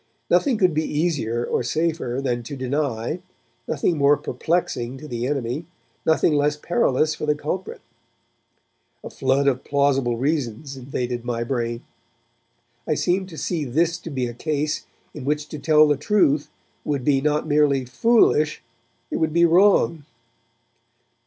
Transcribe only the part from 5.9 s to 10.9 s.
nothing less perilous for the culprit. A flood of plausible reasons